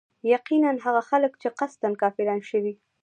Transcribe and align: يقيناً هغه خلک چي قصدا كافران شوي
يقيناً 0.33 0.71
هغه 0.85 1.01
خلک 1.09 1.31
چي 1.41 1.49
قصدا 1.59 1.89
كافران 2.01 2.41
شوي 2.49 2.73